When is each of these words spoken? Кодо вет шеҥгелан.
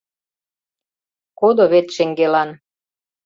Кодо 1.39 1.65
вет 1.71 1.87
шеҥгелан. 1.95 2.49